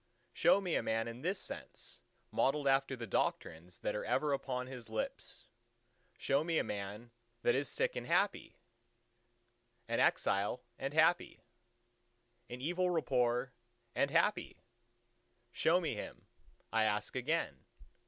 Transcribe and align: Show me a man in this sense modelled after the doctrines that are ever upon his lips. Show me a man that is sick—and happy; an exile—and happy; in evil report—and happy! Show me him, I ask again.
Show 0.33 0.59
me 0.61 0.73
a 0.75 0.81
man 0.81 1.07
in 1.07 1.21
this 1.21 1.39
sense 1.39 2.01
modelled 2.31 2.67
after 2.67 2.95
the 2.95 3.05
doctrines 3.05 3.77
that 3.81 3.93
are 3.93 4.03
ever 4.03 4.33
upon 4.33 4.65
his 4.65 4.89
lips. 4.89 5.47
Show 6.17 6.43
me 6.43 6.57
a 6.57 6.63
man 6.63 7.11
that 7.43 7.53
is 7.53 7.69
sick—and 7.69 8.07
happy; 8.07 8.57
an 9.87 9.99
exile—and 9.99 10.95
happy; 10.95 11.43
in 12.49 12.61
evil 12.61 12.89
report—and 12.89 14.09
happy! 14.09 14.63
Show 15.51 15.79
me 15.79 15.93
him, 15.93 16.25
I 16.73 16.83
ask 16.85 17.15
again. 17.15 17.63